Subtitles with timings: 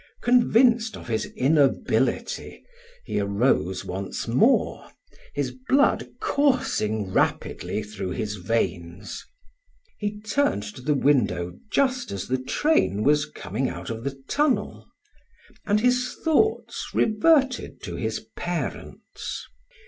[0.23, 2.63] Convinced of his inability
[3.05, 4.89] he arose once more,
[5.35, 9.23] his blood coursing rapidly through his veins.
[9.99, 14.87] He turned to the window just as the train was coming out of the tunnel,
[15.67, 19.45] and his thoughts reverted to his parents.